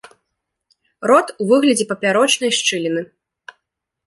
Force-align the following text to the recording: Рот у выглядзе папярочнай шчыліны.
Рот 1.11 1.27
у 1.41 1.47
выглядзе 1.51 1.85
папярочнай 1.93 2.51
шчыліны. 2.61 3.01